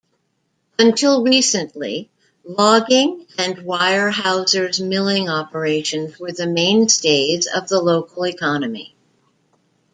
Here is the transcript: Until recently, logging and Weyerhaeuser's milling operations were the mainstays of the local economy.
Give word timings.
Until 0.79 1.21
recently, 1.23 2.09
logging 2.43 3.27
and 3.37 3.57
Weyerhaeuser's 3.57 4.79
milling 4.79 5.29
operations 5.29 6.19
were 6.19 6.31
the 6.31 6.47
mainstays 6.47 7.45
of 7.45 7.67
the 7.67 7.79
local 7.79 8.25
economy. 8.25 8.95